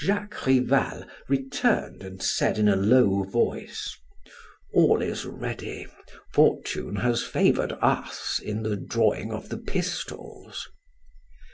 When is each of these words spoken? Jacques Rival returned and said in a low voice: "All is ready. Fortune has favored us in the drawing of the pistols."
Jacques 0.00 0.44
Rival 0.44 1.04
returned 1.28 2.02
and 2.02 2.20
said 2.20 2.58
in 2.58 2.68
a 2.68 2.74
low 2.74 3.22
voice: 3.22 3.96
"All 4.74 5.00
is 5.00 5.24
ready. 5.24 5.86
Fortune 6.32 6.96
has 6.96 7.22
favored 7.22 7.70
us 7.80 8.40
in 8.42 8.64
the 8.64 8.74
drawing 8.74 9.30
of 9.32 9.50
the 9.50 9.56
pistols." 9.58 10.66